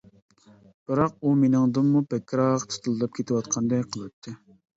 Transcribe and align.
بىراق، 0.91 1.13
ئۇ 1.27 1.33
مېنىڭدىنمۇ 1.41 2.01
بەكرەك 2.15 2.67
تىتىلداپ 2.73 3.15
كېتىۋاتقاندەك 3.21 3.87
قىلاتتى. 3.99 4.37